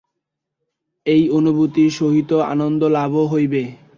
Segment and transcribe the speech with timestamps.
[1.05, 3.61] এই অনুভূতির সহিত আনন্দলাভও হইবে।